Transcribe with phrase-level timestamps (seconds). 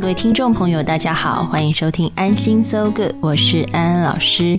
[0.00, 4.58] 各位听众朋友，大家好，欢迎收听安心 So Good，我是安安老师。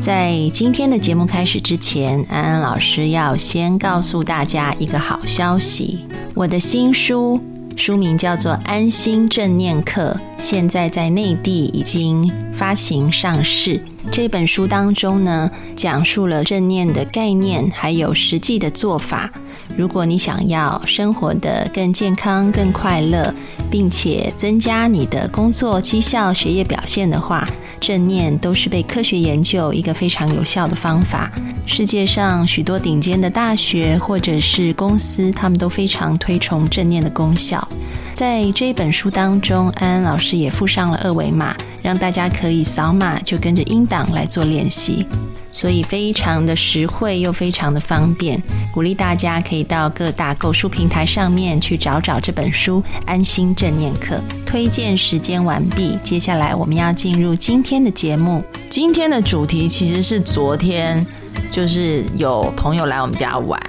[0.00, 7.38] 在今天的节目开始之前，安安老师要先告诉大家一个好消息，我的新书。
[7.76, 13.80] 书名叫做《安心正念课》，现在在内地已经发行上市。
[14.10, 19.30] 这本书当中呢，讲述了正念的概念，还有实际的做法。
[19.76, 23.32] 如果你想要生活的更健康、更快乐，
[23.70, 27.48] 并且增加你的工作绩效、学业表现的话，
[27.80, 31.30] 正念都是被科学研究一个非常有效的方法。
[31.66, 37.66] 世界上许多顶尖的大学或者是公司，他们都非常推崇正念的功效。
[38.12, 45.06] 在这一本书当中，安安老师也附上了二维码，让大家可以扫码就跟着音档来做练习。
[45.52, 48.40] 所以非常的实惠又非常的方便，
[48.72, 54.16] 鼓励大家可以到各大购书平台上面去找找这本书《安心正念课》。
[54.46, 58.42] 推荐时间完毕，接下来我们要进入今天的节目。
[58.68, 61.04] 今天的主题其实是昨天，
[61.50, 63.60] 就是有朋友来我们家玩，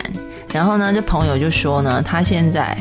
[0.54, 2.78] 然后呢，这朋友就说呢，他现在。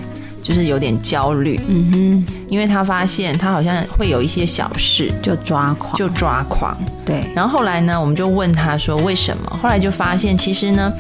[0.51, 7.23] 就是有点焦虑，嗯哼，因为他发现他好像会有一些小事就抓狂，就抓狂，对。
[7.37, 9.59] 然后后来呢，我们就问他说为什么？
[9.63, 10.93] 后来就发现其实呢，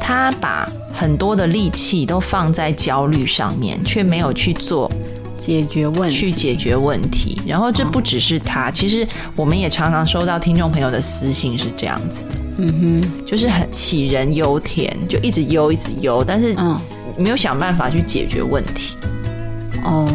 [0.00, 4.88] 他把很多的力气都放在焦虑上面，却没有去做
[5.36, 7.42] 解决问题去解决问题。
[7.44, 9.04] 然后这不只是他，其实
[9.34, 16.80] 我们也常常收到听众朋友的私信是这样子的，嗯哼，就是很杞人忧天，就一直忧一直忧，但是嗯。
[17.22, 18.96] 没有想办法去解决问题。
[19.84, 20.06] 哦，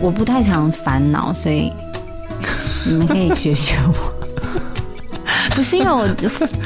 [0.00, 1.72] 我不太常烦恼，所以
[2.84, 4.12] 你们可以学学我。
[5.54, 6.06] 不是因为我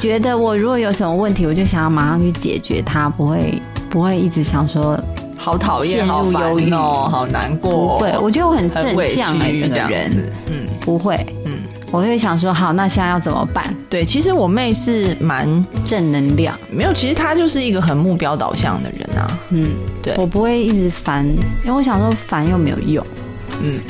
[0.00, 4.98] 觉得我如果有什么问题，我就想要马上去解决它，不会不会一直想说
[5.36, 7.70] 好讨厌、好忧郁哦、好难过。
[7.70, 8.82] 不会，我觉得我很正
[9.14, 11.52] 向哎，这个人，嗯，不会，嗯。
[11.92, 13.74] 我会想说，好，那现在要怎么办？
[13.88, 19.40] 对，其实我妹是蛮正能量，没有，其实她就是一个很目标导向的人啊。
[19.50, 19.66] 嗯，
[20.00, 21.26] 对，我不会一直烦，
[21.64, 23.04] 因为我想说烦又没有用。
[23.60, 23.80] 嗯，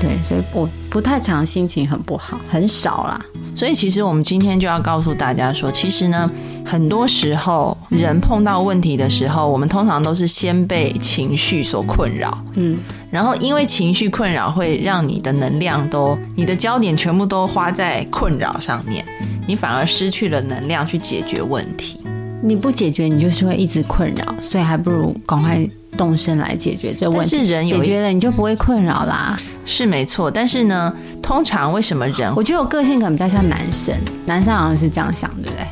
[0.00, 3.20] 对，所以我不太常心情很不好，很少啦。
[3.56, 6.30] 所以其实我们今天就要告诉大家说，其实呢，
[6.64, 12.40] 很多时候人碰到问题的时候，我们通常都是先被情绪所困扰。
[12.54, 12.78] 嗯。
[13.10, 19.04] 然后，因为情绪困扰会让你的能量都，你的焦点全部都花在困扰上面，
[19.46, 22.00] 你反而失去了能量去解决问题。
[22.42, 25.58] 你不解决，你就是会一直困扰，所以还不如赶快
[25.96, 27.38] 动身来解决这问题。
[27.38, 29.36] 是人解决了，你就不会困扰啦。
[29.64, 32.32] 是没错，但是呢，通常为什么人？
[32.36, 35.66] 我觉得我个性可能比较像男生，男生好像是这样想，对不对？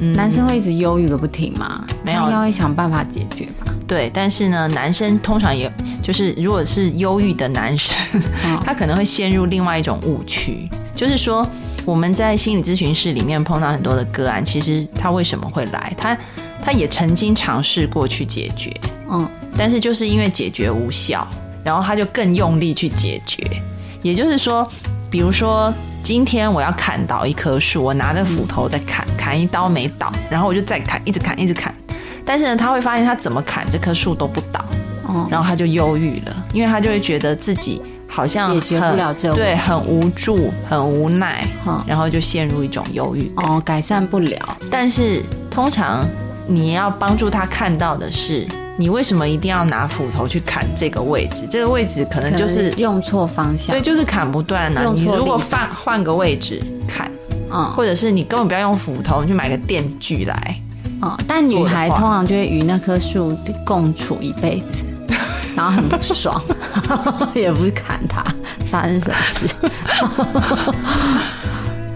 [0.00, 1.84] 嗯，男生会一直忧郁个不停吗？
[2.04, 3.67] 没有，应该会想办法解决吧。
[3.88, 5.72] 对，但是呢，男生通常也
[6.02, 7.96] 就是如果是忧郁的男生，
[8.62, 11.44] 他可能会陷入另外一种误区，就是说
[11.86, 15.92] 我们在心理咨询室里面碰到很多的个案，其实他为什么会来？
[15.96, 16.16] 他
[16.62, 18.70] 他也曾经尝试过去解决，
[19.10, 21.26] 嗯，但是就是因为解决无效，
[21.64, 23.42] 然后他就更用力去解决。
[24.02, 24.70] 也就是说，
[25.10, 25.72] 比如说
[26.02, 31.74] 今天我要砍倒一棵树，我拿着斧头在砍，砍一刀没倒，然后我就再砍，一直砍，一直砍。
[32.28, 34.62] 但是呢，他会发现他怎么砍这棵树都不倒，
[35.06, 41.48] 哦然后他就忧郁了，因为他就会觉得自己好像解决不了这对，很无助，很无奈，
[41.86, 44.38] 然后就陷入一种忧郁哦，改善不了。
[44.70, 46.06] 但是通常
[46.46, 48.46] 你要帮助他看到的是，
[48.76, 51.46] 你为什么一定要拿斧头去砍这个位置？
[51.50, 54.92] 这个位置可能就是用错方向，对，就是砍不断呢。
[54.94, 57.10] 你如果换换个位置砍，
[57.50, 60.60] 嗯，或者是你根本不要用斧头，你去买个电锯来。
[61.00, 64.84] 哦，但女孩通常就会与那棵树共处一辈子，
[65.56, 66.40] 然后很不爽，
[67.34, 68.24] 也不是砍它，
[68.70, 69.48] 发生什么事？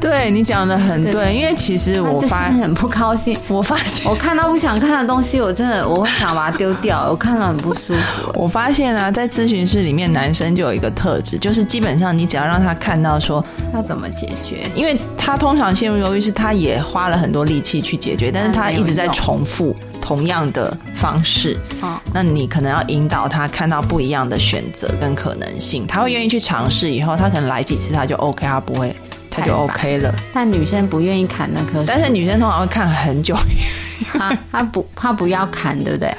[0.02, 3.38] 对你讲的很对，因为其实我发很不高兴。
[3.46, 7.06] 我发现我看到不想看的东西，我真的我会想把它丢掉。
[7.08, 8.32] 我看了很不舒服。
[8.34, 21.56] 我发现啊，在咨询室里面，男生就有一个特质，就是基本上你只要让他看到说要怎么解决，因为他通常陷入犹豫，是他也花了很多力气去解决，但是他一直在重复同样的方式。
[21.80, 26.90] 哦，那你可能要引导他看到不一样的选择跟可能性，他会愿意去尝试。
[26.90, 28.92] 以后他可能来几次他就 OK，他不会。
[29.32, 33.34] 他就 OK 了，但女生不愿意砍那棵，但是女生通常会看很久。
[34.18, 36.14] 他他不她不要砍，对不对？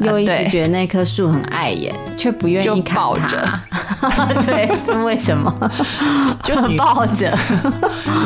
[0.00, 3.62] 又一直觉得那棵树很碍眼，却不愿意砍它。
[4.46, 4.68] 对，
[5.04, 5.52] 为什么？
[6.42, 7.36] 就抱着。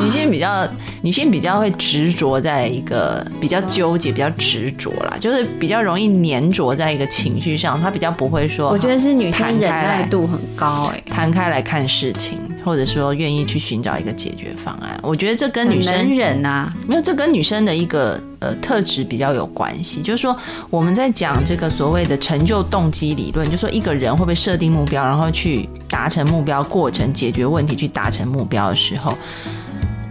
[0.03, 0.67] 女性比较，
[1.03, 7.81] 女性比较会执着在一个比较纠结、比较执着啦，就是比较容易粘着在一个情绪上。
[7.81, 12.39] 她比较不会说，我觉得是女生忍耐度很高，哎，摊开来看事情，
[12.69, 15.01] 或者说愿意去寻找一个解决方案。
[15.03, 18.21] 我觉得这跟女生忍啊，没有，这跟女生的一个。
[18.41, 20.39] 呃，特质比较有关系，就是说
[20.71, 29.13] 我们在讲这个所谓的成就动机理论，就说一个人会不会设定目标，然后去达成目标过程，解决问题去达成目标的时候，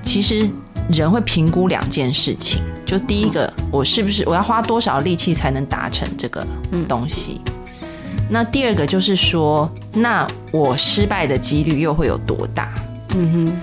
[0.03, 0.45] 其实
[0.92, 6.45] 人会评估两件事情，就第一个，我是不是我要花多少力气才能达成这个
[6.86, 7.39] 东西？
[8.29, 12.69] 那第二个就是说，那我失败的几率又会有多大？
[13.15, 13.57] 嗯哼，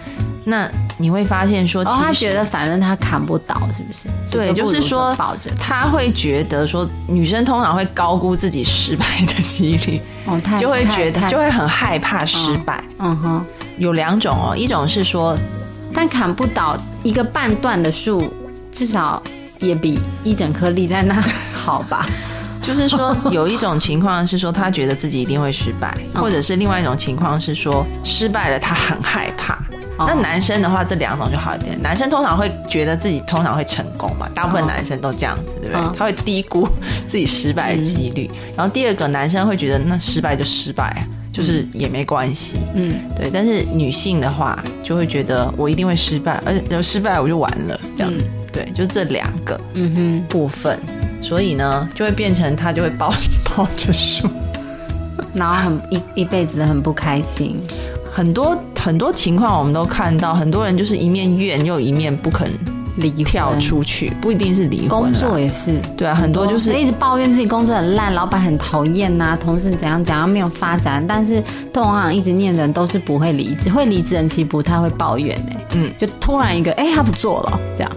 [0.44, 0.70] 那。
[0.96, 4.08] 你会发现说，他觉得反正他砍不倒，是不是？
[4.30, 5.12] 对，就是说，
[5.58, 12.80] 他会觉得说，女生通常会高估自己失败的几率，哦，就会觉得就会很害怕失败。
[13.00, 13.44] 嗯哼，
[13.76, 15.36] 有两种哦，一种是说，
[15.92, 18.32] 但砍不倒一个半段的树，
[18.70, 19.20] 至少
[19.58, 21.20] 也比一整颗立在那
[21.52, 22.06] 好吧？
[22.64, 29.58] 就是说，有一种情况是说，他觉得自己一定会失败，或者是另外一种情况是说，失败了他很害怕。
[29.98, 31.80] 那男生的话，这两种就好一点。
[31.80, 35.96] 男生通常会觉得自己通常会成功嘛，大部分男生都这样子，对不对？
[35.96, 36.66] 他会低估
[37.06, 38.28] 自己失败的几率。
[38.56, 42.56] 然后第二个，男生会觉得那失败就失败，就是也没关系。
[42.74, 43.30] 嗯，对。
[43.32, 48.12] 但是女性的话，就会觉得我一定会失败，而且有失败我就完了，这样。
[48.52, 50.78] 对，就这两个嗯哼部分，
[51.26, 53.08] 所以呢，就会变成他就会抱
[53.56, 54.28] 抱着树，
[55.32, 57.58] 然后很一一辈子很不开心。
[58.12, 62.50] 很多很多情况我们都看到，很多人就是一面怨又一面不肯
[62.98, 64.88] 离跳出去，不一定是离婚。
[64.88, 71.42] 工作也是，对啊，很多就是一直抱怨自己工作很烂，老板很讨厌呐，同事怎样怎样没有发展，但是
[71.72, 77.90] 通常一直念的人都是不会离职，会离职人其实不太会抱怨哎，嗯，就突然一个哎他不做了这样。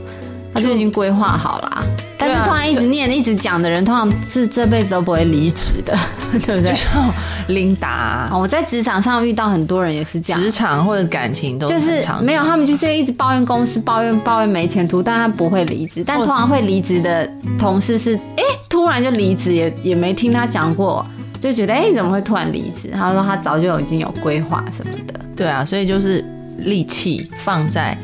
[0.58, 1.86] 他就已经规划好了，
[2.18, 5.96] 但是突然一直念、一直讲的人，通常是这辈子都不会离职的，
[6.44, 6.74] 对不对？
[6.74, 7.14] 像
[7.48, 16.04] 琳达，我在职场上遇到很多人也是这样，职场或者感情都就是没有，他们就是一直抱怨公司、抱怨抱怨没前途，但他不会离职。
[16.06, 21.06] 但通常会离职的同事是，哎，突然就离职，也也没听他讲过，
[21.40, 22.90] 就觉得，哎，怎么会突然离职？
[22.94, 25.14] 他说他早就已经有规划什么的。
[25.36, 26.26] 对啊，所以就是
[26.58, 27.96] 力气放在。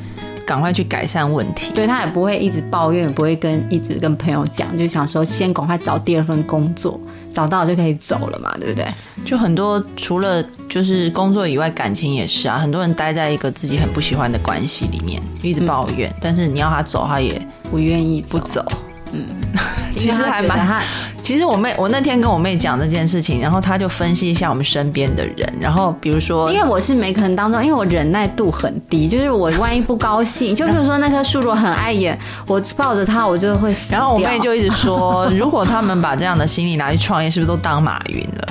[0.45, 7.00] 赶快去改善问题，对他也不会一直抱怨，不会跟一直跟朋友讲，就想说先赶快找第二份工作，
[7.31, 8.86] 找到就可以走了嘛，对不对？
[9.25, 17.42] 就很多除了就是工作以外，感情也是啊，很多人待在一个自己很不喜欢的关系里面，一直抱怨，但是你要他走，他也
[17.72, 18.66] 不愿意不走。
[19.13, 19.24] 嗯，
[19.96, 20.81] 其实还蛮。
[21.24, 33.94] 其实我妹，我那天跟我妹讲这件事情，然后她就分析一下我们身边的人，然后比如说，因为我是每可能当中，因为我忍耐度很低，就是我万一不高兴， 就比如说那棵树如果很碍眼，我抱着它我就会死。
[33.94, 38.48] 然后我妹就一直说，如果他们把这样的心理拿去创业，是不是都当马云了？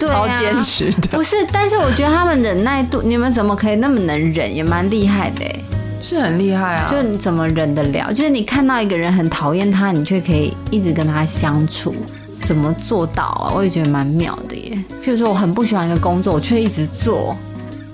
[0.00, 1.16] 就 超坚持的。
[1.16, 5.44] 不是，但是我觉得他们忍耐度，你们怎么可以那么能忍，也蛮厉害的。
[6.02, 6.88] 是很厉害啊！
[6.90, 8.12] 就你怎么忍得了？
[8.12, 11.94] 就是你看到一个人很讨厌他，你却可以一直跟他相处，
[12.42, 13.52] 怎么做到啊？
[13.54, 14.78] 我也觉得蛮妙的耶。
[15.02, 17.36] 譬如说，我很不喜欢一个工作，我却一直做，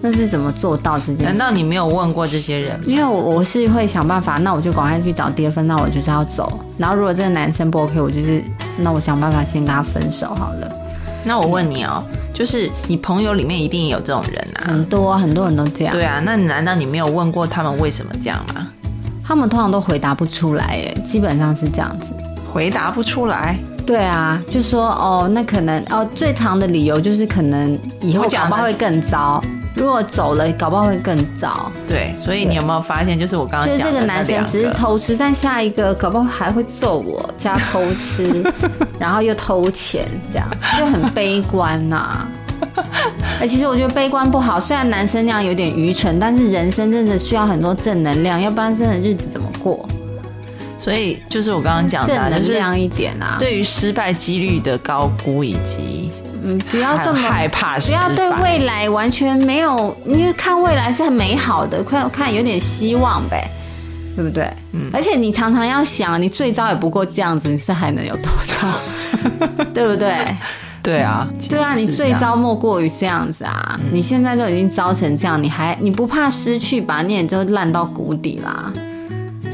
[0.00, 1.25] 那是怎么做到这件事？
[1.25, 2.78] 难道你没有问过这些人？
[2.85, 6.61] 因为我我是会想办法，那我就赶快去找第二份，那我就是要走。
[6.76, 8.42] 然后如果这个男生不 OK，我就是
[8.78, 10.71] 那我想办法先跟他分手好了。
[11.25, 12.02] 那我问你哦。
[12.35, 15.93] 就是你朋友里面一定有这种人啊，很多很多人都这样。
[15.93, 18.67] 对啊，那难道你没有问过他们为什么这样吗？
[19.23, 22.09] 他们通常都回答不出来，哎，基本上是这样子，
[22.50, 23.59] 回答不出来。
[23.87, 29.41] 对啊，就说哦，那可能哦，最长的理由就是可能以后讲话会更糟。
[29.75, 31.71] 如果走了，搞不好会更糟。
[31.88, 38.45] 对，所以你有没有发现，就是我刚刚就是这个男生只是偷吃，但下一个搞不好还会揍我，加偷吃，
[38.99, 40.49] 然后又偷钱，这样
[40.79, 42.26] 就很悲观呐。
[43.41, 49.88] 哎，其实我觉得悲观不好，虽然男生那样有点愚蠢，但是人生真的需要很多正能量，要不然真的日子怎么过？
[50.79, 53.37] 所以就是我刚刚讲的，正能量一点啊。
[53.38, 56.11] 对于失败几率的高估以及
[56.44, 63.49] 嗯，不要这么害怕不要对未来完全没有，因为看未来是很美好的，看看有点希望呗，
[64.16, 64.50] 对不对？
[64.72, 64.90] 嗯。
[64.92, 70.16] 而且你常常要想，你最糟也不过这样子，你是还能有多糟， 对不对？
[70.82, 73.78] 对啊，对啊，你最糟莫过于这样子啊！
[73.92, 77.02] 你现在都已经糟成这样，你还你不怕失去吧？
[77.02, 78.72] 你也就烂到谷底啦。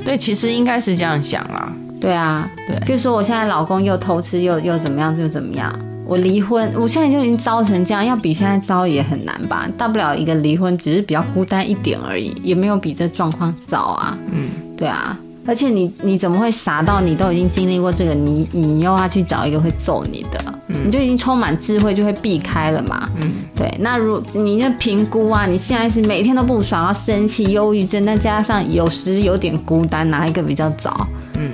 [0.06, 1.70] 对，其实应该是这样想啦。
[2.00, 5.70] 对啊，对比如说我现在老公又偷吃又又怎么样就怎么样，
[6.08, 9.68] 我离婚，我现在就已经糟成这样，要比现在糟也很难吧？
[9.76, 14.16] 大不了一个离婚，只是比较孤单一点而已，也没有比这状况糟啊。
[14.32, 23.06] 嗯，对啊，而且你你怎么会傻到你都已经经历过这个，你你又要去找一个会揍你的，你就已经充满智慧，就会避开了嘛。
[23.20, 23.70] 嗯，对。
[23.78, 31.06] 那如你那评估啊，你现在是每天都不爽，要生气、忧郁症，再加上有时有点孤单，哪一个比较糟？
[31.38, 31.50] 嗯，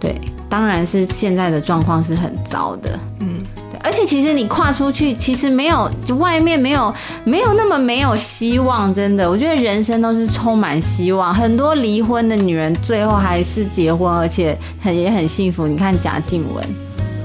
[0.00, 2.98] 对，当然是现在的状况是很糟的。
[3.20, 3.37] 嗯对，
[3.82, 6.92] 而且其实你跨出去，其实没有，就外面没有
[7.24, 8.92] 没有那么没有希望。
[8.92, 11.32] 真的，我觉得人生都是充满希望。
[11.32, 15.66] 很多离婚的女人最后还是结婚，而且很也很幸福。
[15.66, 16.62] 你看贾静雯，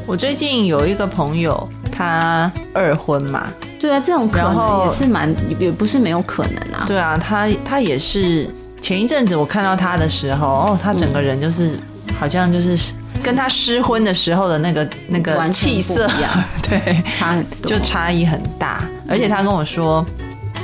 [0.06, 6.86] 我最近有一个朋友，她二婚嘛，对啊，这种可能也是蛮，也不是没有可能啊。
[6.88, 8.50] 对啊，她她也是
[8.82, 11.78] 前一阵子我看到她的时候，哦，他整个人就是、
[12.20, 12.78] 好像就是
[13.24, 18.84] 跟他失婚的时候的那个那个气色一样， 对，差很多，就差异很大。
[19.08, 20.06] 而且他跟我说，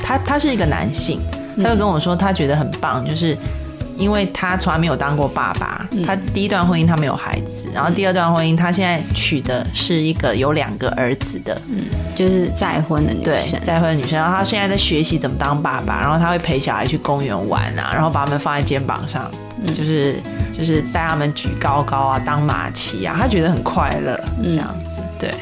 [0.03, 1.21] 他他是一个男性，
[1.55, 1.63] 嗯。
[1.63, 3.37] 他就跟我说他觉得很棒，就是
[3.97, 6.03] 因为他从来没有当过爸爸，嗯。
[6.05, 11.85] 他第一段婚姻他没有孩子，然后第二段婚姻他现在娶的是一个有两个儿子的，嗯
[12.15, 19.29] 就是再婚的女对生，，再婚的女生，然后他现在在学习怎么当爸爸，然后他会陪小孩去公园玩啊，然后把他们放在肩膀上，
[19.63, 19.73] 嗯。
[19.73, 20.15] 就是
[20.59, 25.33] 就是带他们举高高啊，当马骑啊，他觉得很快乐，嗯这样子，对。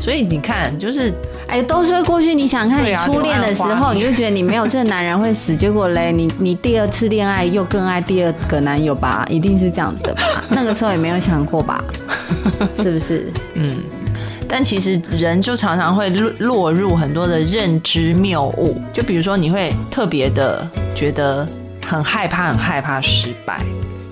[0.00, 1.12] 所以你看，就是
[1.46, 2.34] 哎，都说过去。
[2.34, 9.26] 你想看你初恋的时候，你就觉得你没有这个男人会死，结果嘞，你你第二次恋爱又更爱第二个男友吧？
[9.28, 10.42] 一定是这样子的吧？
[10.48, 11.84] 那个时候也没有想过吧？
[12.82, 13.30] 是不是？
[13.54, 13.76] 嗯，
[14.48, 21.46] 但其实人就常常会落落入很多的认知谬误，就比如说你会特别的觉得
[21.86, 23.60] 很害怕，很害怕失败。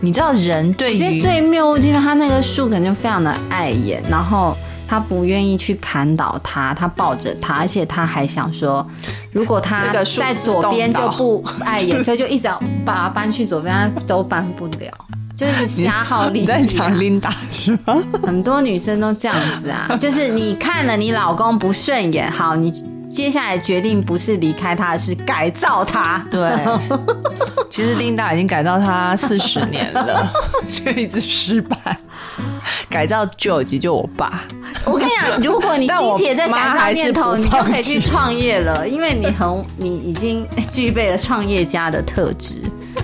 [0.00, 8.86] 你知道人对我觉得最谬误就是他那个树肯定就非常的碍眼，然后他不愿意去砍倒它，他抱着它，而且他还想说，
[9.32, 14.92] 如果他在左边就不碍眼， 所以就一直要把它搬去左边，他都搬不了。
[15.36, 16.40] 就是瞎耗力。
[16.40, 18.02] 你在讲 Linda 是吗？
[18.24, 22.72] 很多女生都这样子啊，就是你看了你老公不顺眼，好，你
[23.10, 26.24] 接下来决定不是离开他，是改造他。
[26.30, 26.50] 对，
[27.70, 30.30] 其实 Linda 已经改造他四十年了，
[30.68, 31.76] 却一直失败。
[32.88, 34.42] 改造 George 就我爸，
[34.84, 42.56] 我跟你讲，如果你但我积铁在改造念头，你就可以去创业了，因为你很 你已经具备了创业家的特质，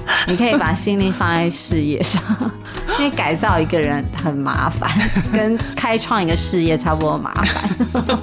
[0.27, 2.23] 你可以把心力放在事业上。
[2.99, 4.89] 因为改造一个人很麻烦，
[5.33, 7.71] 跟开创一个事业差不多麻烦。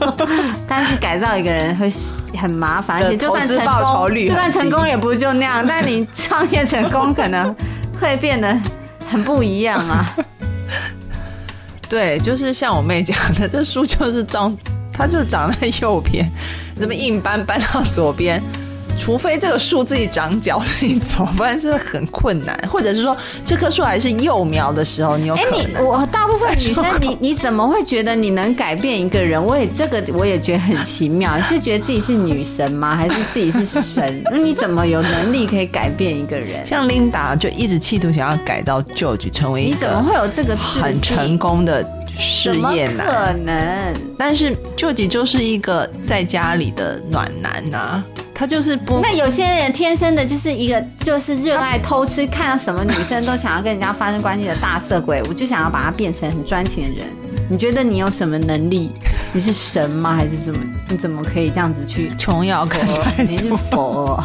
[0.68, 1.92] 但是改造一个人会
[2.38, 5.66] 很麻烦，而且就算成功，率就算成功也不就那样。
[5.68, 7.54] 但你创业成功，可能
[8.00, 8.56] 会变得
[9.10, 10.16] 很不一样啊。
[11.90, 14.56] 对，就是像我妹讲的，这书就是长，
[14.94, 16.26] 它就长在右边，
[16.76, 18.42] 怎么硬搬搬到左边？
[18.98, 22.58] 除非这个树自己长脚自己走，不然是很困难。
[22.72, 25.76] 或者是说，这棵树还是幼苗的时候，你有哎、你。
[25.78, 29.44] 我大部分女生， 你你怎么会觉得你能改变一个人？
[29.44, 31.36] 我也这个我也觉得很奇妙。
[31.36, 32.96] 你 是觉得自己是女神吗？
[32.96, 34.22] 还是自己是神？
[34.32, 36.66] 那你怎么有能力可以改变一个人？
[36.66, 41.32] 像 Linda 就一直企图想要改到 George 成为一你怎么个会有这个很成？
[41.38, 41.84] 功的
[42.18, 43.94] 事业男，可能？
[44.18, 48.04] 但是 George 就是一个在家里的暖男呐、
[48.34, 57.08] 他就是不那有些人天生的就是一个就是热爱偷吃，看到什么女生都想要跟人家发生关系的大色鬼，我就想要把他变成很专情的人。
[57.50, 58.92] 你觉得你有什么能力？
[59.34, 60.14] 你是神吗？
[60.16, 60.60] 还是什么？
[60.90, 62.12] 你怎么可以这样子去？
[62.18, 64.24] 琼瑶看出来， 你是 佛、哦，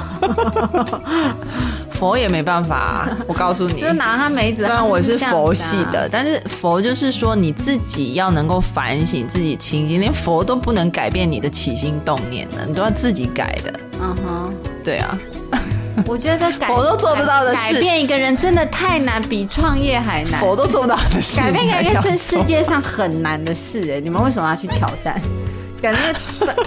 [1.90, 4.64] 佛也没办法、啊，我告诉你，就拿他没辙。
[4.64, 13.72] 虽然我是佛系的，但是佛就是说你自己要能够反省自己清醒，连佛都不能改变你的起心动念的，你都要自己改的。
[14.00, 15.18] 嗯哼，对啊，
[16.06, 20.44] 我觉得改 我都做不到的事改改变一个人真的太难，比创业还难。
[20.44, 25.20] 我都做不到的事，改变一个人你还要是世界上很难的事哎，你们为什么要去挑战？
[25.82, 26.00] 感觉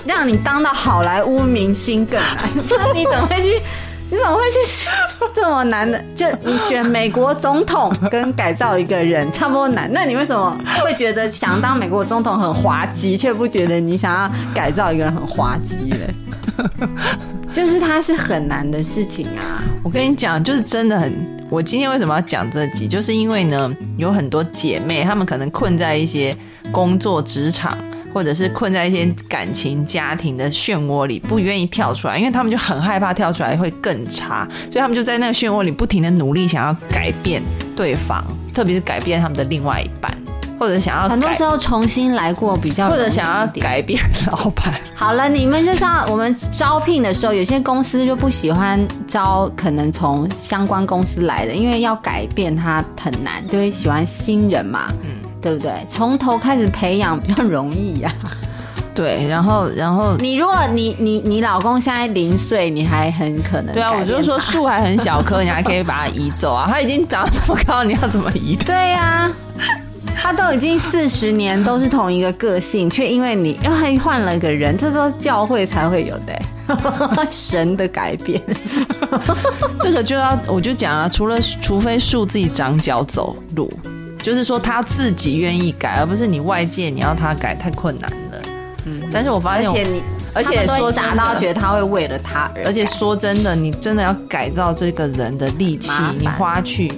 [0.06, 2.66] 让你当到好莱坞明星更难。
[2.66, 3.60] 就是你怎么会去？
[4.12, 4.58] 你怎么会去
[5.36, 6.04] 这么难的？
[6.16, 16.90] 就你选美国总统跟改造一个人差不多难，那你为什么会觉得想当美国总统很滑稽，却不觉得你想要改造一个人很滑稽呢？
[17.52, 19.64] 就是它是很难的事情啊！
[19.84, 21.14] 我跟你讲，就是真的很。
[21.50, 22.88] 我今天为什么要讲这集？
[22.88, 26.36] 就是因为呢，有很多姐妹，她们可能困在一些
[26.72, 27.76] 工作职场。
[28.14, 37.42] 或者是困在一些感情、家庭的漩涡里，不愿意跳出来，因为他们就很害怕跳出来会更差，所以他们就在那个漩涡里不停的努力，想要改变
[37.76, 38.24] 对方，
[38.54, 40.12] 特别是改变他们的另外一半，
[40.60, 44.02] 或者想要很多时候重新来过比较，或者想要改变
[44.32, 44.74] 老板。
[44.96, 54.88] 好了，你们就像我们招聘的时候，有些公司就不喜欢招可能从相关公司来的，因为要改变他很难，就会喜欢新人嘛。
[55.04, 55.29] 嗯。
[55.42, 55.72] 对不对？
[55.88, 58.12] 从头开始培养比较容易呀。
[58.96, 63.74] 对，然后，然后你如果你你你老公现在零岁，你还很可能。
[63.74, 66.68] 对啊，我就是说树还很小棵，你还可以把它移走啊。
[66.72, 68.58] 他已经长那么高，你要怎么移？
[68.58, 69.32] 对呀，
[70.18, 78.42] 他都已经四十年都是同一个个性，却因为你又还换了个人，这都教会才会有的 神的改变。
[79.80, 83.72] 这个就要我就讲啊，除了除非树自己长脚走路。
[84.22, 88.42] 就是说他自己愿意改，而不是你外界你要他改太困难了。
[88.86, 90.02] 嗯，但是我发现，而且你，
[90.34, 96.92] 而且说傻到觉得他会为了他，而且说真的，你真的要改造这个人的力气，你花去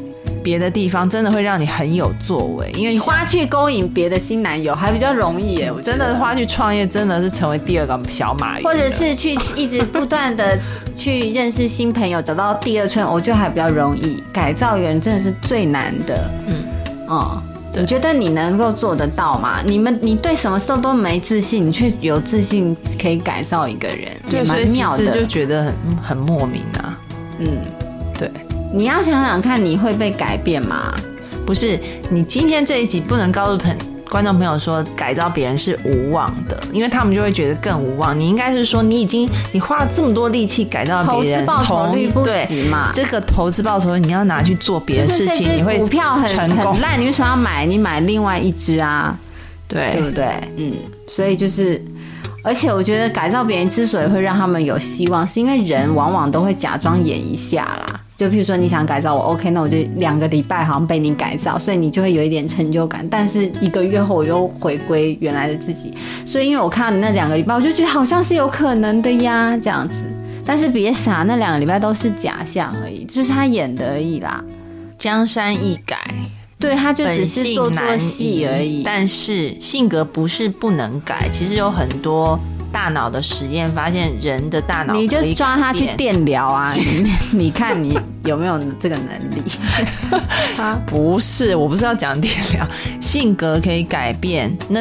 [0.43, 2.71] 别的地方，真的会让你很有作为。
[2.75, 10.57] 因为你花去勾引别的新男友还比较容易耶，真的花去创业，真的是成为第二个小马云，或者是去一直不断的
[10.95, 14.21] 去认识新朋友，找到第二春，我觉得还比较容易。
[14.31, 16.63] 改造人真的是最难的，嗯。
[17.11, 17.43] 哦，
[17.75, 19.61] 你觉得你能够做得到吗？
[19.65, 25.11] 你们，你对什么时候都没自信，你却有自信可以改造一个人，也蛮妙的。
[25.11, 26.97] 就觉得很很莫名啊。
[27.39, 27.47] 嗯，
[28.17, 28.31] 对。
[28.73, 30.93] 你要想想看，你会被改变吗？
[31.45, 31.77] 不是，
[32.09, 33.75] 你今天这一集不能告诉朋。
[34.11, 38.19] 观众朋友说改造别人是无望的，因为他们就会觉得更无望。
[38.19, 42.91] 你应该是说你已经你花了这么多力气改造别人，投资报酬率不值嘛？
[42.93, 47.65] 这个投资报酬你要拿去做别的事情，你会股票很很烂，你为什么要买？
[47.65, 49.17] 你买另外一只啊？
[49.69, 50.25] 对，对不对？
[50.57, 50.73] 嗯，
[51.07, 51.81] 所以就是，
[52.43, 58.00] 而且我觉得改造别人之所以会让他们有希望，是因为人往往都会假装演一下啦。
[58.21, 63.03] 就譬如说你想改造我，OK，那我就两个礼拜好像被你改造，所以你就会有一点成就感。
[63.09, 65.91] 但是一个月后我又回归原来的自己，
[66.23, 70.05] 所以因为我看到你那两个礼拜，我就觉得好像是有可能的呀，这样子。
[70.45, 74.39] 但是别傻，那两个礼拜都是假象而已，就是他演的而已啦。
[74.99, 75.97] 江山易改，
[76.59, 78.83] 对，他就只是做做戏而已。
[78.83, 82.39] 但是性格不是不能改，其实有很多。
[82.71, 86.73] 大脑的实验发现，人的大脑你就抓他去电疗啊！
[87.31, 89.41] 你看你有没有这个能力？
[90.87, 92.67] 不是，我不是要讲电疗，
[93.01, 94.55] 性格可以改变。
[94.69, 94.79] 那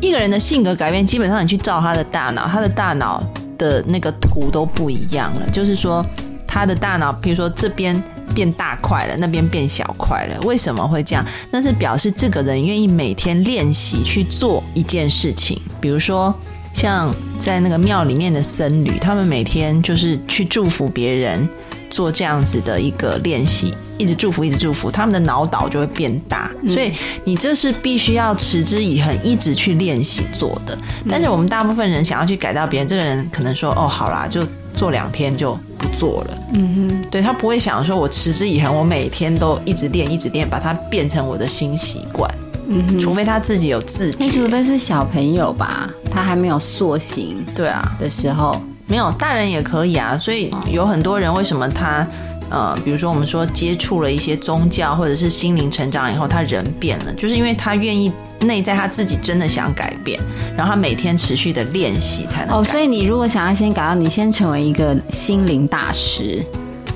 [0.00, 3.22] 一个人的性格改变，基本上你去照他的大脑，他的大脑
[3.56, 5.48] 的那个图都不一样了。
[5.50, 6.04] 就是说，
[6.46, 8.00] 他的大脑，比如说这边
[8.34, 11.24] 变大块了，那边变小块了，为什么会这样？
[11.52, 16.34] 那是表示这个人愿意每天练习去做一件事情，比如说。
[16.74, 21.48] 像在那个庙里面的僧侣，他们每天就是去祝福别人，
[21.90, 26.50] 做这样子的一个练习，一直祝福，一直祝福，他们的脑岛就会变大。
[26.68, 26.92] 所以
[27.24, 30.76] 你这是必须要持之以恒，一直去练习做的。
[31.08, 42.32] 但是我们大部分人想要去改造别人，这个人可能说：“哦，好啦，就做两天就不做了。”嗯哼，对他不会想说：“我持之以恒，我每天都一直练，一直练，把它变成我的新习惯。”
[42.68, 50.16] 嗯，除非他自己有自觉，除非是小朋友吧，他还没有塑形，对啊的时候，没有大人也可以啊。
[50.18, 52.06] 所以有很多人为什么他
[52.50, 60.20] 呃，比如说我们说接触了一些宗教或者是心灵成长以后，他人变了，就是因为他愿意内在他自己真的想改变，
[60.56, 62.58] 然后他每天持续的练习才能。
[62.58, 66.44] 哦，所以你如果想要先改到，你先成为一个心灵大师，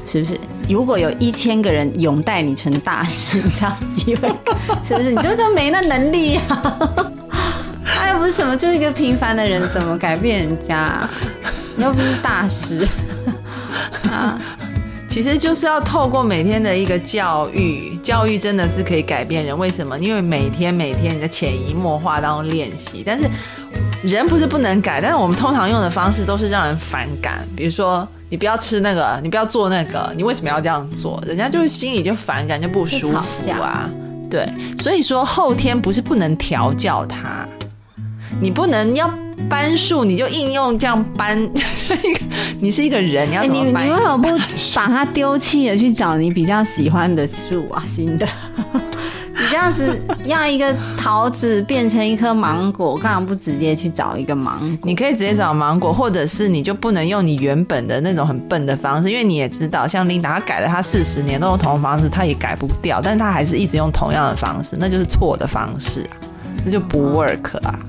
[0.07, 0.39] 是不是？
[0.69, 4.29] 如果有一千个人拥戴你成大师，你才有机会，
[4.83, 5.11] 是不是？
[5.11, 6.43] 你就就没那能力呀？
[7.85, 11.09] 他 又不是什么，就是一个平凡的人，怎么改变人家？
[11.77, 12.87] 你又不是大师
[14.11, 14.39] 啊！
[15.09, 19.57] 其实就是要透过每天的一个教育，教育真的是可以改变人。
[19.57, 19.97] 为什么？
[19.99, 23.29] 因为每天每天你的潜移默化当中练习，但是
[24.03, 28.07] 人不是不能改，但是我们通常用的方式都是让人反感，比如说。
[28.29, 31.23] 你不要吃那个，你不要做那个，你为什么要这样做？
[31.27, 33.91] 人家就是心里就反感，就不舒服啊。
[34.29, 37.47] 对，所以说后天不是不能调教他，
[38.41, 39.09] 你不能要
[39.49, 41.39] 搬树，你就应用这样搬，
[42.59, 43.87] 你是一个人，你要怎么搬？
[43.87, 44.29] 你为什么不
[44.75, 47.85] 把它丢弃了，去找你比较喜欢的树啊？
[47.87, 48.27] 新的。
[49.57, 54.79] 你这样子要一个桃子变成一颗芒果，干嘛不直接去找一个芒果？
[54.83, 66.21] 你可以直接找芒果，或者是你就不能用你原本的那种很笨的方式，因为你也知道，像琳达，她改了她四十年都用同样方式，她也改不掉，但是她还是一直用同样的方式，那就是错的方式啊，
[66.63, 67.81] 那就不 work 啊。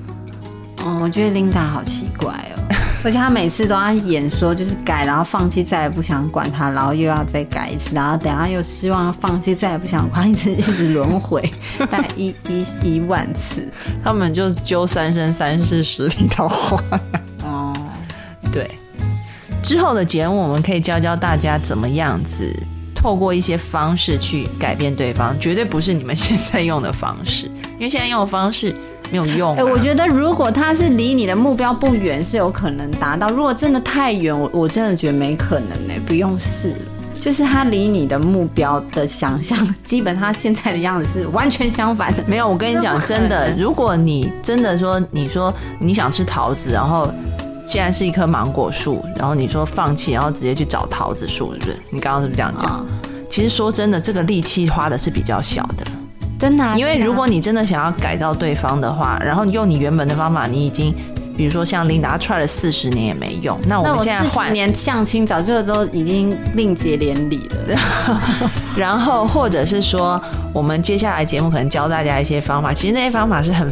[0.85, 2.76] 哦，我觉得琳达好奇怪哦。
[3.05, 11.41] 而且他每次都要演说，就是改，然后放弃，再也不想管他，然后又要再改一次，然后等下又失望，放弃，再也不想管，一直一直轮回，
[11.89, 13.65] 大概一一一万次。
[14.03, 16.81] 他们就揪三生三世十里桃花。
[17.43, 17.73] 哦，
[18.51, 18.69] 对。
[19.63, 22.53] 之后的节目，我们可以教教大家怎么样子
[22.95, 28.75] 透过一些方式去改变对方，绝对不是你们现在用的方式，因为现在用的方式。
[29.11, 29.55] 没有用。
[29.55, 35.93] 哎，我觉得如果他是离你的目标不远，是有可能达到；如果真的太远，我我真的觉得没可能呢。
[36.05, 36.75] 不用试，
[37.13, 42.23] 就是他离你的目标的想象，基本他现在的样子是完全相反的。
[42.27, 47.11] 没有，我跟你讲，真的，如果你真的说，你说你想吃桃子，然后
[47.65, 51.77] 现在是一棵芒果树，然后你说放弃，然后直接去找桃子树，是不是？
[51.89, 52.85] 你刚刚是不是这样讲？
[53.29, 55.85] 其实说真的，这个力气花的是比较小的。
[56.39, 60.93] 真的，因为如果你真的想要改造对方的话，然后用你原本的方法，你已经，
[61.35, 67.79] 比如说像琳达 try 了四十年也没用，那我们现在换年相亲早就都已经另结连理了。
[68.77, 70.21] 然后或者是说，
[70.53, 73.67] 我们接下来节目可能教大家一些方法，其实那些方法是很，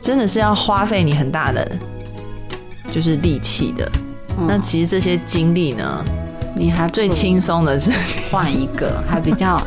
[0.00, 1.64] 真的是要花费你很大的
[2.88, 3.88] 就是力气的。
[4.48, 6.04] 那其实这些经历呢，
[6.56, 7.92] 你还最轻松的是
[8.28, 9.62] 换一个，还比较。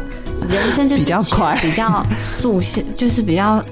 [0.48, 3.64] 人生就比较快，比较速效，就是比较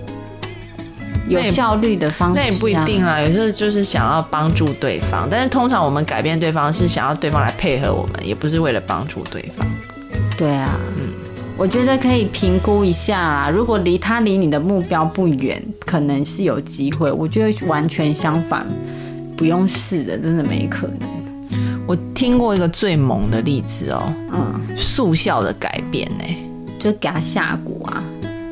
[1.28, 2.36] 有效率的方式。
[2.36, 9.66] 那也不一定啊，有时候就是想要帮助对方，但是通常我们改变对方是想要对方来配合我们，也不是为了帮助对方。
[10.38, 11.10] 对啊，嗯，
[11.58, 17.12] 我觉得可以评估一下啊，如果离他离你的目标不远，可能是有机会。
[17.12, 18.66] 我觉得完全相反，
[19.36, 21.10] 不用试的，真的没可能。
[21.88, 26.47] 我听过一个最猛的例子哦，嗯，速效的改变呢。
[26.80, 28.04] 就给他下蛊啊，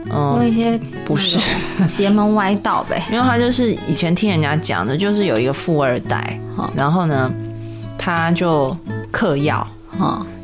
[0.09, 1.39] 嗯用一些不是
[1.88, 3.01] 邪门歪道呗。
[3.11, 6.39] 因为他就是以前听人家讲的，就是有一个富二代，
[6.75, 7.31] 然后呢，
[7.97, 8.75] 他就
[9.11, 9.65] 嗑药，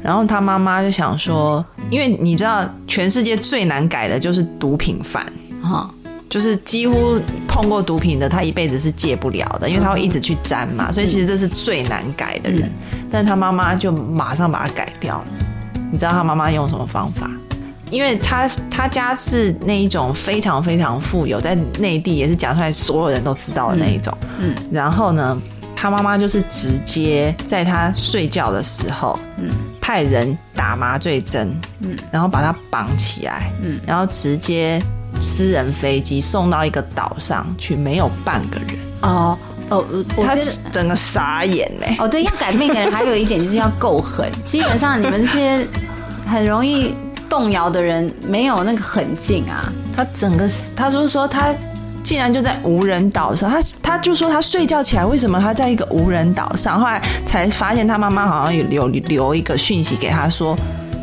[0.02, 5.26] 然后他妈妈就想说，因为你知道，全世界最难改的就是毒品犯，
[5.62, 5.90] 哈，
[6.30, 12.72] 就是几乎碰过毒品的，他一辈子是戒不了的，因为他会一直去沾嘛，所以其实这是最难改的人。
[13.12, 15.28] 但他妈妈就马上把他改掉了。
[15.92, 17.30] 你知道他妈妈用什么方法？
[17.92, 24.18] 因为他他家是那一种非常非常富有，在内地也是讲出来所有人都知道的那一种。
[24.40, 25.38] 嗯，然后呢，
[25.76, 29.50] 他妈妈就是直接在他睡觉的时候，嗯，
[29.82, 34.82] 派人打麻醉针，嗯，然后把他绑起来，嗯，然后直接
[35.20, 38.80] 私人飞机送到一个岛上去，没有半个人。
[39.02, 39.38] 哦
[39.70, 39.86] 哦，
[40.26, 40.36] 他
[40.72, 41.96] 整个傻眼嘞。
[42.00, 44.32] 哦，对，要改变一个人，还有一点就是要够狠。
[44.46, 45.68] 基本上你们这些
[46.26, 46.96] 很容易。
[47.32, 49.72] 动摇的人没有那个狠劲啊！
[49.96, 51.56] 他整个，他就是说，他
[52.04, 56.78] 竟然就在无人岛上，他他就说他睡觉起来，为什么他在一个无人岛上？
[56.78, 60.58] 后来才发现他妈妈好像有留留一个讯息给他说，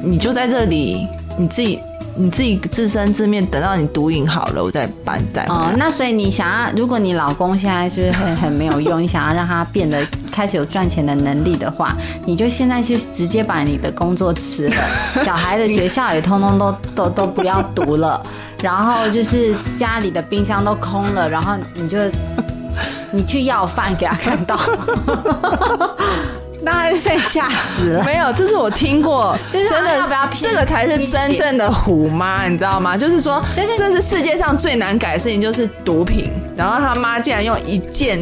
[0.04, 1.80] 你就在这里，你自己。
[2.20, 5.72] 你自己自生自灭，等到你毒瘾好了，我再搬再哦。
[5.76, 10.04] 那所以你想要，如果你老公现在就是很很没有用，你想要让他变得
[10.38, 14.77] 开始有赚钱的能力的话，你就现在去直接把你的工作辞了，
[15.27, 18.22] 小孩的学校也通通都都都不要读了，
[18.62, 21.98] 然后就是家里的冰箱都空了，然后你就
[23.11, 24.57] 你去要饭给他看到。
[26.61, 28.05] 那被吓死了。
[28.05, 32.96] 没有，这是我听过，真的，不要这个才是真正的虎妈，你知道吗？
[32.96, 36.31] 就是说，这是世界上最难改的事情，就是毒品。
[36.57, 38.18] 然后他妈竟然用一件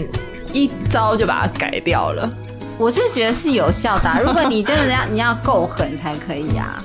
[0.56, 2.30] 一招就把它改掉了。
[2.78, 6.82] 我是觉得是有效的， 如果你真的要你要够狠才可以啊。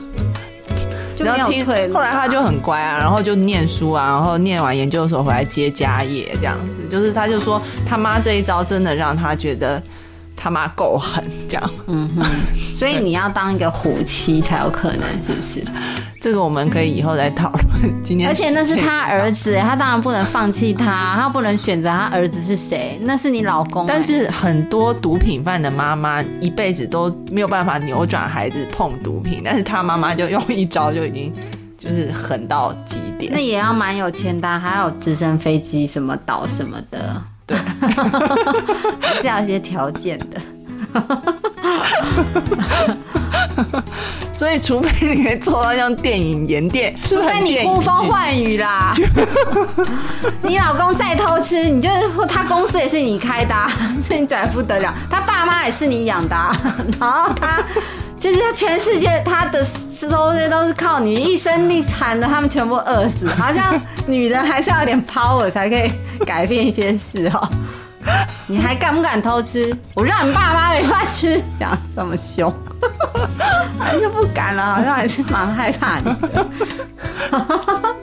[1.17, 6.88] 然后听，后来他就很乖啊，然后就念书啊，然后念完研究所回来接家业这样子。
[6.89, 9.81] 就是他就说他妈这一招真的让他觉得。
[10.43, 12.25] 他妈够狠，这样，嗯哼，
[12.80, 15.63] 所以你要当一个虎妻才有可能，是不是？
[16.19, 18.04] 这个我们可以以后再讨论。
[18.04, 23.86] 今天，而且那是他儿子，他当然不能放弃他，他不能选择他儿子是谁，那是你老公。
[23.86, 31.32] 但是很多毒品犯的妈妈一辈子都没有办法扭转孩子碰毒品，但是他妈妈就用一招就已经
[31.77, 33.32] 就是狠到极点。
[33.32, 37.21] 那也要蛮有钱的，还有直升飞机什么岛什么的。
[37.51, 40.39] 对， 是要一些条件的。
[44.33, 48.93] 所以，除非你可以做到像电影演电，除非你呼风唤雨啦。
[50.41, 53.55] 你老公再偷吃，你就是他公司也是你开的，
[54.05, 54.93] 所以你拽不得了。
[55.09, 56.35] 他爸妈也是你养的，
[56.99, 57.63] 然后他
[58.21, 63.27] 就是他全世界他的收入都是靠你一声力喊的，他们全部饿死。
[63.29, 65.91] 好像女人还是要有点 power 才可以
[66.23, 67.49] 改变一些事哦。
[68.45, 69.75] 你还敢不敢偷吃？
[69.95, 72.53] 我让你爸妈没饭吃，讲这么凶，
[73.79, 76.45] 还是不敢了，好像还是蛮害怕你的。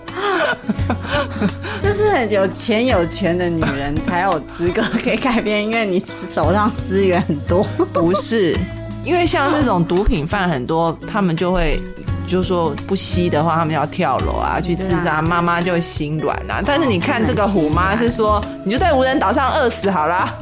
[1.81, 7.63] 就是很有钱有权的女人才有资格可以改变，因为你手上资源很多。
[7.93, 8.59] 不是，
[9.09, 11.81] 因为像那种毒品犯很多，他们就会。
[12.29, 16.61] 就说不吸的话，他们要跳楼啊，去自杀，妈妈就会心软啊。
[16.67, 20.35] 但是你看这个虎妈是说，你就在无人岛上饿死好啦，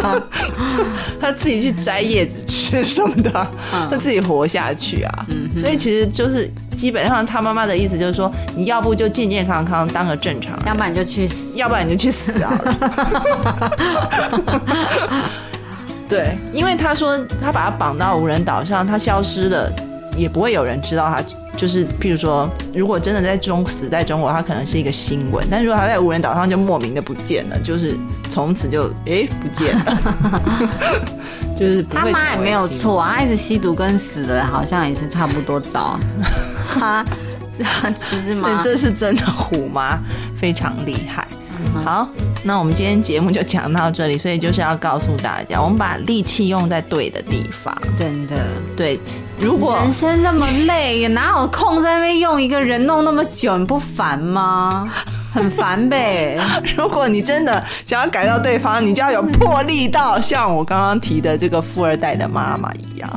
[1.20, 3.46] 他自己去摘叶子吃什么的，
[3.90, 5.26] 他自己活下去啊。
[5.58, 12.58] 所以其实就是基本上他妈妈的意思就是说，你要不就健健康康当个正常，要不然你就去死，要不然你就去死啊。
[16.14, 19.72] 对，因为他说他把他绑到无人岛上，他消失了。
[20.16, 21.20] 也不会有人知道他，
[21.58, 27.98] 就是譬如说，如果真的在中死在中国，他可能是一个新闻；但如果他在无人岛上，就莫名的不见了，就是
[28.30, 29.98] 从此就哎不见了，
[31.58, 35.98] 就是他妈也没有错啊，一直吸毒跟死了好像也是差不多早，
[36.78, 37.04] 哈，
[38.08, 39.98] 其实嘛，这是真的虎妈
[40.36, 41.26] 非常厉害。
[41.82, 42.08] 好，
[42.42, 48.36] 那我们今天节目就讲到这里，所以就是要告诉大家，我们把力气用在对的地方，真的
[48.76, 48.98] 对。
[49.38, 53.58] 如果人生那么累，哪有空在那边用一个人弄那么久？
[53.58, 54.88] 你不烦吗？
[55.32, 56.38] 很烦呗。
[56.76, 63.10] 如果你真的想要改造对方，你就要有魄力到像我刚刚提的这个富二代的妈妈一样。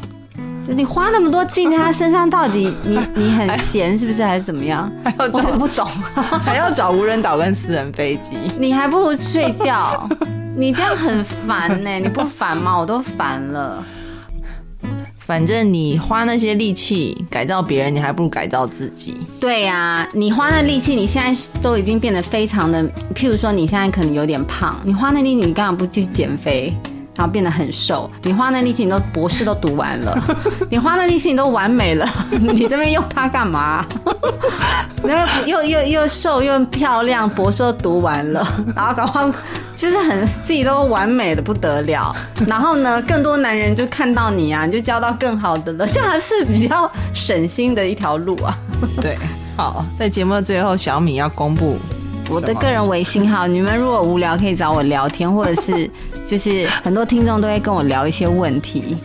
[0.67, 4.23] 你花那么多劲在他身上，到底你你很闲是不是？
[4.23, 4.91] 还是怎么样？
[5.33, 5.87] 我也不懂。
[6.43, 8.37] 还要找无人岛跟私人飞机？
[8.59, 10.09] 你还不如睡觉。
[10.55, 12.77] 你这样很烦呢，你不烦吗？
[12.77, 13.83] 我都烦了。
[15.19, 19.17] 反正你花那些力气改造别人，你还不如改造自己。
[19.39, 26.73] 对呀，你花那力气，你现在都已经变得非常的，譬如说你现在可能有点胖，你花那力，你干嘛不去减肥，
[27.17, 28.09] 然后变得很瘦？
[28.21, 30.17] 你花那力气，你都博士都读完了，
[30.69, 33.83] 你花那力气，你都完美了， 你这边用它干嘛？
[35.03, 39.33] 然 后又又又瘦又漂亮，博士都读完了，然后搞完。
[39.75, 42.15] 就是很自己都完美的不得了，
[42.47, 48.57] 然后呢，更多男人就看到你啊，你就交到更好的了，这还是比较省心的一条路啊。
[48.99, 49.15] 对，
[49.55, 51.77] 好，在节目的最后，小米要公布
[52.29, 55.89] 我的个人微信号，你们如果无聊可以找我聊天，或者是
[56.27, 58.95] 就是很多听众都会跟我聊一些问题。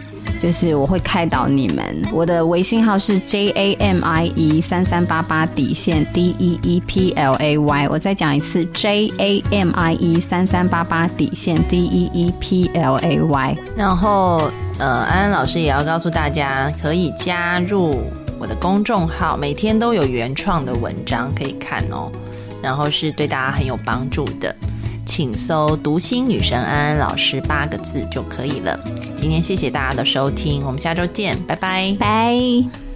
[0.40, 9.08] 就是我会开导你们，我的微信号是 J A M I E 三三八八底线 D E E P L A Y，我再讲一次 J
[9.18, 13.56] A M I E 三三八八底线 D E E P L A Y。
[13.76, 18.02] 然后呃，安安老师也要告诉大家，可以加入
[18.40, 22.11] 我的公众号，每天都有原创的文章可以看哦，
[22.62, 24.55] 然后是对大家很有帮助的。
[25.05, 28.79] 请搜“读心女神安安老师”八个字就可以了。
[29.16, 32.91] 今天谢谢大家的收听，我们下周见，拜拜，拜。